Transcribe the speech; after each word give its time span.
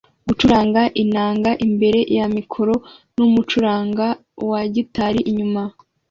gucuranga 0.27 0.81
inanga 1.03 1.51
imbere 1.67 1.99
ya 2.17 2.25
mikoro 2.35 2.73
n'umucuranga 3.17 4.05
wa 4.49 4.61
gitari 4.73 5.19
inyuma 5.29 5.61